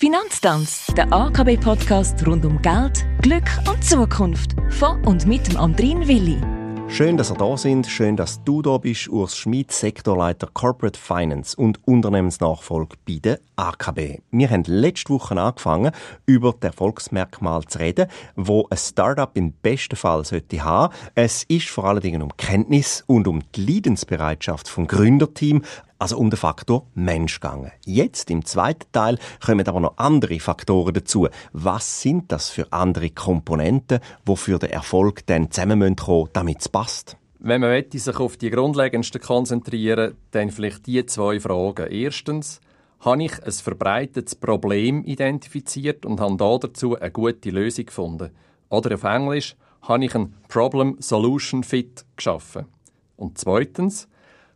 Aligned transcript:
Finanztanz, 0.00 0.86
der 0.96 1.12
AKB-Podcast 1.12 2.24
rund 2.24 2.44
um 2.44 2.62
Geld, 2.62 3.04
Glück 3.20 3.50
und 3.68 3.82
Zukunft. 3.82 4.54
Von 4.70 5.04
und 5.04 5.26
mit 5.26 5.48
dem 5.48 5.56
Andrin 5.56 6.06
Willi. 6.06 6.40
Schön, 6.88 7.16
dass 7.16 7.32
ihr 7.32 7.36
da 7.36 7.56
sind. 7.56 7.84
Schön, 7.88 8.16
dass 8.16 8.44
du 8.44 8.62
da 8.62 8.78
bist, 8.78 9.08
Urs 9.08 9.36
Schmid, 9.36 9.72
Sektorleiter 9.72 10.48
Corporate 10.54 10.96
Finance 10.96 11.56
und 11.56 11.80
Unternehmensnachfolge 11.86 12.96
bei 13.08 13.18
der 13.18 13.40
AKB. 13.56 14.20
Wir 14.30 14.50
haben 14.50 14.62
letzte 14.66 15.12
Woche 15.12 15.38
angefangen, 15.38 15.90
über 16.26 16.52
die 16.52 16.66
Erfolgsmerkmale 16.66 17.66
zu 17.66 17.80
reden, 17.80 18.06
wo 18.36 18.68
ein 18.70 18.78
Startup 18.78 19.30
im 19.34 19.52
besten 19.52 19.96
Fall 19.96 20.24
sollte 20.24 20.62
haben. 20.62 20.94
Es 21.16 21.42
ist 21.42 21.70
vor 21.70 21.84
allen 21.86 22.00
Dingen 22.00 22.22
um 22.22 22.36
Kenntnis 22.36 23.02
und 23.08 23.26
um 23.26 23.42
die 23.56 23.66
Leidensbereitschaft 23.66 24.68
vom 24.68 24.86
Gründerteam, 24.86 25.62
also 25.98 26.18
um 26.18 26.30
den 26.30 26.36
Faktor 26.36 26.86
Mensch 26.94 27.40
gegangen. 27.40 27.72
Jetzt, 27.84 28.30
im 28.30 28.44
zweiten 28.44 28.90
Teil, 28.92 29.18
kommen 29.44 29.66
aber 29.66 29.80
noch 29.80 29.98
andere 29.98 30.38
Faktoren 30.40 30.94
dazu. 30.94 31.28
Was 31.52 32.02
sind 32.02 32.30
das 32.30 32.50
für 32.50 32.72
andere 32.72 33.10
Komponenten, 33.10 34.00
die 34.26 34.36
für 34.36 34.58
den 34.58 34.70
Erfolg 34.70 35.26
dann 35.26 35.50
zusammen 35.50 35.96
damit 36.32 36.60
es 36.60 36.68
passt? 36.68 37.16
Wenn 37.40 37.60
man 37.60 37.84
sich 37.90 38.16
auf 38.16 38.36
die 38.36 38.50
grundlegendsten 38.50 39.20
konzentrieren 39.20 40.16
dann 40.32 40.50
vielleicht 40.50 40.86
die 40.86 41.06
zwei 41.06 41.38
Fragen. 41.38 41.90
Erstens, 41.90 42.60
habe 43.00 43.24
ich 43.24 43.44
ein 43.44 43.52
verbreitetes 43.52 44.34
Problem 44.34 45.04
identifiziert 45.04 46.04
und 46.04 46.20
habe 46.20 46.36
dazu 46.36 46.98
eine 46.98 47.10
gute 47.10 47.50
Lösung 47.50 47.86
gefunden. 47.86 48.30
Oder 48.70 48.94
auf 48.94 49.04
Englisch, 49.04 49.56
habe 49.82 50.04
ich 50.04 50.14
ein 50.14 50.34
Problem-Solution 50.48 51.62
Fit 51.62 52.04
geschaffen. 52.16 52.66
Und 53.16 53.38
zweitens, 53.38 54.08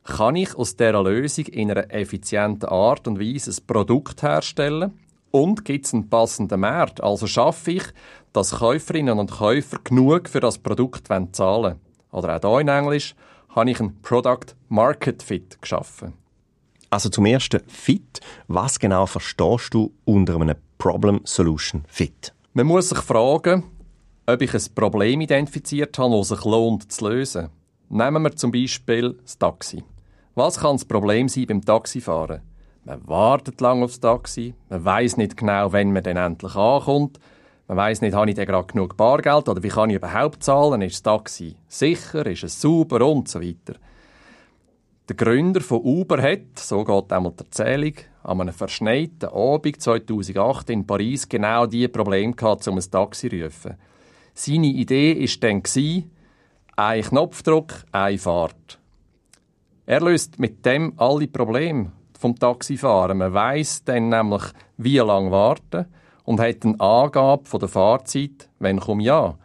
kann 0.04 0.36
ich 0.36 0.54
aus 0.54 0.76
dieser 0.76 1.02
Lösung 1.02 1.46
in 1.46 1.70
einer 1.70 1.92
effizienten 1.92 2.68
Art 2.68 3.06
und 3.06 3.20
Weise 3.20 3.50
ein 3.50 3.66
Produkt 3.66 4.22
herstellen? 4.22 4.98
Und 5.30 5.64
gibt 5.64 5.86
es 5.86 5.94
einen 5.94 6.10
passenden 6.10 6.60
Markt? 6.60 7.02
Also 7.02 7.26
schaffe 7.26 7.72
ich, 7.72 7.84
dass 8.32 8.58
Käuferinnen 8.58 9.18
und 9.18 9.30
Käufer 9.30 9.78
genug 9.82 10.28
für 10.28 10.40
das 10.40 10.58
Produkt 10.58 11.08
zahlen 11.08 11.32
wollen. 11.36 11.80
Oder 12.10 12.36
auch 12.36 12.40
hier 12.40 12.60
in 12.60 12.68
Englisch 12.68 13.14
habe 13.48 13.70
ich 13.70 13.80
einen 13.80 14.00
Product 14.02 14.54
Market 14.68 15.22
Fit 15.22 15.60
geschaffen. 15.60 16.14
Also 16.90 17.08
zum 17.08 17.24
ersten 17.24 17.60
Fit. 17.68 18.20
Was 18.48 18.78
genau 18.78 19.06
verstehst 19.06 19.72
du 19.72 19.94
unter 20.04 20.36
einem 20.36 20.56
Problem 20.76 21.20
Solution 21.24 21.84
Fit? 21.88 22.34
Man 22.52 22.66
muss 22.66 22.90
sich 22.90 22.98
fragen, 22.98 23.64
ob 24.26 24.42
ich 24.42 24.52
ein 24.52 24.74
Problem 24.74 25.22
identifiziert 25.22 25.98
habe, 25.98 26.18
das 26.18 26.28
sich 26.28 26.44
lohnt 26.44 26.92
zu 26.92 27.08
lösen. 27.08 27.48
Nehmen 27.94 28.22
wir 28.22 28.34
zum 28.34 28.50
Beispiel 28.50 29.18
das 29.22 29.36
Taxi. 29.36 29.84
Was 30.34 30.58
kann 30.58 30.76
das 30.76 30.86
Problem 30.86 31.28
sein 31.28 31.44
beim 31.46 31.62
Taxifahren? 31.62 32.40
Man 32.86 33.06
wartet 33.06 33.60
lang 33.60 33.82
aufs 33.82 34.00
Taxi, 34.00 34.54
man 34.70 34.82
weiß 34.82 35.18
nicht 35.18 35.36
genau, 35.36 35.74
wann 35.74 35.92
man 35.92 36.02
dann 36.02 36.16
endlich 36.16 36.54
ankommt, 36.54 37.20
man 37.68 37.76
weiß 37.76 38.00
nicht, 38.00 38.14
habe 38.14 38.30
ich 38.30 38.36
denn 38.36 38.46
gerade 38.46 38.66
genug 38.66 38.96
Bargeld 38.96 39.46
oder 39.46 39.62
wie 39.62 39.68
kann 39.68 39.90
ich 39.90 39.96
überhaupt 39.96 40.42
zahlen, 40.42 40.80
ist 40.80 40.94
das 40.94 41.02
Taxi 41.02 41.54
sicher, 41.68 42.24
ist 42.24 42.44
es 42.44 42.58
sauber 42.62 43.06
und 43.06 43.28
so 43.28 43.42
weiter. 43.42 43.74
Der 45.06 45.16
Gründer 45.16 45.60
von 45.60 45.82
Uber 45.82 46.22
hat, 46.22 46.58
so 46.58 46.84
geht 46.84 47.12
einmal 47.12 47.32
die 47.32 47.44
Erzählung, 47.44 47.94
an 48.22 48.40
einem 48.40 48.54
verschneiten 48.54 49.28
Abend 49.28 49.82
2008 49.82 50.70
in 50.70 50.86
Paris 50.86 51.28
genau 51.28 51.66
diese 51.66 51.90
Probleme 51.90 52.32
gehabt, 52.32 52.66
um 52.68 52.78
ein 52.78 52.90
Taxi 52.90 53.28
zu 53.28 53.36
rufen. 53.36 53.74
Seine 54.32 54.68
Idee 54.68 55.20
war 55.20 55.40
dann, 55.40 55.62
ein 56.76 57.02
Knopfdruck, 57.02 57.84
eine 57.92 58.18
Fahrt. 58.18 58.78
Er 59.86 60.00
löst 60.00 60.38
mit 60.38 60.64
dem 60.64 60.94
alle 60.96 61.28
Probleme 61.28 61.92
vom 62.18 62.38
Taxifahren. 62.38 63.18
Man 63.18 63.34
weiß 63.34 63.84
dann 63.84 64.08
nämlich, 64.08 64.42
wie 64.76 64.98
lange 64.98 65.30
warten 65.30 65.86
und 66.24 66.40
hat 66.40 66.64
eine 66.64 66.80
Angabe 66.80 67.44
von 67.44 67.60
der 67.60 67.68
Fahrzeit, 67.68 68.48
wenn 68.58 68.80
komme 68.80 69.02
ja. 69.02 69.36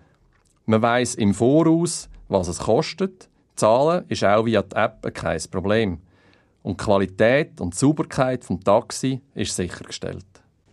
Man 0.65 0.81
weiß 0.81 1.15
im 1.15 1.33
Voraus, 1.33 2.09
was 2.27 2.47
es 2.47 2.59
kostet. 2.59 3.29
Zahlen 3.55 4.05
ist 4.09 4.23
auch 4.23 4.45
via 4.45 4.61
die 4.61 4.75
App 4.75 5.13
kein 5.13 5.41
Problem. 5.49 5.99
Und 6.61 6.79
die 6.79 6.83
Qualität 6.83 7.61
und 7.61 7.73
die 7.73 7.77
Sauberkeit 7.77 8.43
vom 8.43 8.63
Taxi 8.63 9.21
ist 9.33 9.55
sichergestellt. 9.55 10.25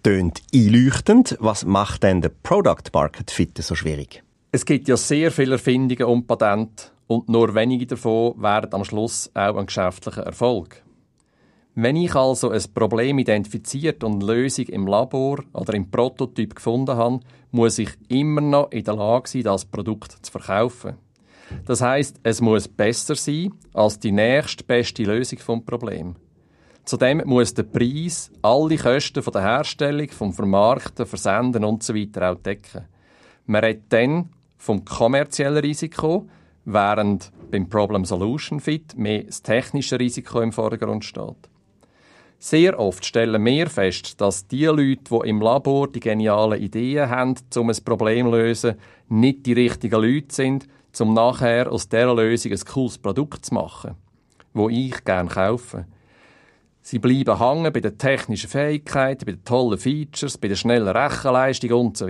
Tönt 0.03 0.42
einleuchtend. 0.53 1.36
Was 1.41 1.65
macht 1.65 2.03
denn 2.03 2.21
der 2.21 2.31
Product 2.42 2.91
Market 2.92 3.31
Fit 3.31 3.56
so 3.56 3.75
schwierig? 3.75 4.23
Es 4.54 4.65
gibt 4.65 4.87
ja 4.87 4.97
sehr 4.97 5.32
viele 5.32 5.54
Erfindungen 5.54 6.04
und 6.04 6.28
Patente 6.28 6.84
und 7.09 7.28
nur 7.28 7.56
wenige 7.56 7.87
davon 7.87 8.41
werden 8.41 8.72
am 8.72 8.84
Schluss 8.84 9.28
auch 9.34 9.56
ein 9.56 9.66
geschäftlicher 9.66 10.22
Erfolg. 10.22 10.81
Wenn 11.75 11.97
ich 11.97 12.15
also 12.15 12.50
ein 12.50 12.62
Problem 12.72 13.19
identifiziert 13.19 14.04
und 14.04 14.22
eine 14.22 14.32
Lösung 14.32 14.66
im 14.66 14.87
Labor 14.87 15.42
oder 15.53 15.75
im 15.75 15.91
Prototyp 15.91 16.54
gefunden 16.54 16.94
habe, 16.94 17.19
muss 17.50 17.81
ich 17.81 17.91
immer 18.06 18.42
noch 18.42 18.70
in 18.70 18.84
der 18.84 18.94
Lage 18.94 19.28
sein, 19.28 19.42
das 19.42 19.65
Produkt 19.65 20.25
zu 20.25 20.31
verkaufen. 20.31 20.98
Das 21.65 21.81
heißt, 21.81 22.21
es 22.22 22.41
muss 22.41 22.69
besser 22.69 23.16
sein 23.16 23.54
als 23.72 23.98
die 23.98 24.12
nächstbeste 24.12 25.03
Lösung 25.03 25.41
vom 25.41 25.65
Problem. 25.65 26.15
Zudem 26.84 27.22
muss 27.25 27.54
der 27.54 27.65
Preis 27.65 28.31
alle 28.41 28.76
Kosten 28.76 29.21
von 29.21 29.32
der 29.32 29.42
Herstellung, 29.42 30.10
vom 30.10 30.32
Vermarkten, 30.32 31.06
Versenden 31.06 31.65
usw. 31.65 32.06
So 32.15 32.21
auch 32.21 32.36
decken. 32.36 32.84
Man 33.47 33.65
redet 33.65 33.92
dann 33.92 34.31
vom 34.64 34.82
kommerziellen 34.82 35.62
Risiko, 35.62 36.26
während 36.64 37.30
beim 37.50 37.69
Problem 37.69 38.06
Solution 38.06 38.60
Fit 38.60 38.97
mehr 38.97 39.25
das 39.25 39.42
technische 39.42 40.00
Risiko 40.00 40.41
im 40.41 40.52
Vordergrund 40.52 41.04
steht. 41.04 41.36
Sehr 42.38 42.78
oft 42.78 43.04
stellen 43.04 43.44
wir 43.44 43.69
fest, 43.69 44.20
dass 44.22 44.47
die 44.47 44.64
Leute, 44.64 45.03
die 45.10 45.28
im 45.28 45.42
Labor 45.42 45.88
die 45.88 46.00
genialen 46.00 46.62
Ideen 46.62 47.10
haben, 47.10 47.34
um 47.56 47.69
ein 47.69 47.84
Problem 47.84 48.26
zu 48.26 48.32
lösen, 48.32 48.74
nicht 49.08 49.44
die 49.44 49.53
richtigen 49.53 50.00
Leute 50.00 50.34
sind, 50.34 50.66
um 50.98 51.12
nachher 51.12 51.70
aus 51.70 51.91
dieser 51.91 52.14
Lösung 52.14 52.53
ein 52.53 52.60
cooles 52.60 52.97
Produkt 52.97 53.44
zu 53.44 53.54
machen, 53.54 53.97
wo 54.54 54.70
ich 54.70 55.04
gerne 55.04 55.28
kaufe. 55.28 55.84
Sie 56.80 56.98
bleiben 56.98 57.38
hängen 57.38 57.72
bei 57.72 57.80
den 57.80 57.98
technischen 57.98 58.48
Fähigkeiten, 58.48 59.26
bei 59.26 59.32
den 59.32 59.44
tollen 59.44 59.78
Features, 59.78 60.38
bei 60.38 60.48
der 60.48 60.56
schnellen 60.56 60.88
Rechenleistung 60.88 61.72
und 61.72 61.98
so. 61.98 62.08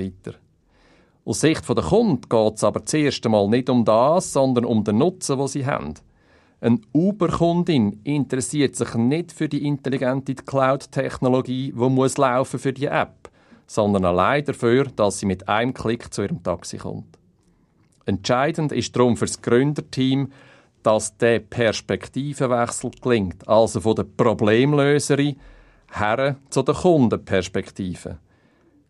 Aus 1.27 1.41
Sicht 1.41 1.67
der 1.67 1.83
Kunden 1.83 2.29
geht 2.29 2.55
es 2.57 2.65
aber 2.65 2.85
zuerst 2.85 3.25
einmal 3.25 3.49
nicht 3.49 3.71
um 3.71 3.85
das, 3.85 4.33
sondern 4.33 4.67
um 4.67 4.85
den 4.85 4.99
Nutzen, 4.99 5.39
den 5.39 5.49
sie 5.49 5.65
haben. 5.65 5.95
Eine 6.61 6.81
Uber-Kundin 6.93 8.01
interessiert 8.05 8.77
sich 8.77 8.95
nicht 8.95 9.33
für 9.33 9.49
die 9.49 9.67
intelligente 9.67 10.35
Cloud-Technologie, 10.35 11.73
die 11.73 11.91
muss 11.91 12.19
laufen 12.19 12.59
für 12.59 12.73
die 12.73 12.87
App, 12.87 13.31
sondern 13.67 14.05
allein 14.05 14.45
dafür, 14.45 14.85
dass 14.85 15.19
sie 15.19 15.27
mit 15.27 15.49
einem 15.49 15.73
Klick 15.73 16.12
zu 16.12 16.23
ihrem 16.23 16.43
Taxi 16.43 16.77
kommt. 16.77 17.19
Entscheidend 18.06 18.73
ist 18.73 18.95
darum 18.95 19.17
für 19.17 19.27
das 19.27 19.41
Gründerteam, 19.41 20.31
dass 20.83 21.17
der 21.17 21.39
Perspektivenwechsel 21.39 22.91
gelingt, 23.01 23.49
also 23.49 23.81
von 23.81 23.97
der 23.97 24.05
Problemlöserin 24.05 25.37
her 25.91 26.37
zu 26.51 26.62
der 26.62 26.75
Kundenperspektive. 26.75 28.19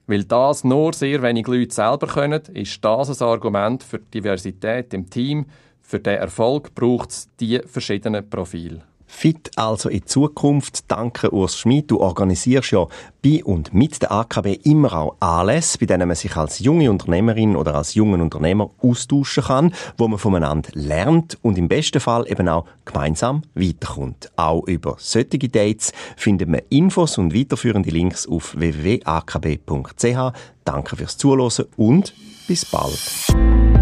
Weil 0.06 0.24
das 0.24 0.64
nur 0.64 0.92
sehr 0.92 1.22
wenig 1.22 1.46
Leute 1.46 1.74
selber 1.74 2.06
können, 2.06 2.42
ist 2.52 2.84
das 2.84 3.20
ein 3.20 3.26
Argument 3.26 3.82
für 3.82 3.98
Diversität 3.98 4.92
im 4.92 5.08
Team. 5.08 5.46
Für 5.80 5.98
den 5.98 6.18
Erfolg 6.18 6.74
braucht 6.74 7.10
es 7.10 7.28
die 7.40 7.60
verschiedenen 7.60 8.28
Profile. 8.28 8.82
Fit 9.14 9.52
also 9.56 9.88
in 9.88 10.04
Zukunft. 10.06 10.90
Danke 10.90 11.32
Urs 11.32 11.56
Schmid. 11.56 11.90
Du 11.90 12.00
organisierst 12.00 12.72
ja 12.72 12.86
bei 13.22 13.42
und 13.44 13.72
mit 13.72 14.02
der 14.02 14.10
AKB 14.10 14.58
immer 14.64 14.92
auch 14.92 15.16
Anlässe, 15.20 15.78
bei 15.78 15.86
denen 15.86 16.08
man 16.08 16.16
sich 16.16 16.36
als 16.36 16.58
junge 16.58 16.90
Unternehmerin 16.90 17.56
oder 17.56 17.76
als 17.76 17.94
jungen 17.94 18.20
Unternehmer 18.20 18.70
austauschen 18.82 19.44
kann, 19.44 19.74
wo 19.96 20.08
man 20.08 20.18
voneinander 20.18 20.70
lernt 20.74 21.38
und 21.42 21.56
im 21.56 21.68
besten 21.68 22.00
Fall 22.00 22.28
eben 22.28 22.48
auch 22.48 22.66
gemeinsam 22.84 23.42
weiterkommt. 23.54 24.30
Auch 24.36 24.66
über 24.66 24.96
solche 24.98 25.48
Dates 25.48 25.92
findet 26.16 26.48
man 26.48 26.60
Infos 26.68 27.16
und 27.16 27.34
weiterführende 27.34 27.90
Links 27.90 28.26
auf 28.26 28.54
www.akb.ch. 28.58 30.38
Danke 30.64 30.96
fürs 30.96 31.16
Zuhören 31.16 31.66
und 31.76 32.14
bis 32.46 32.64
bald. 32.64 33.73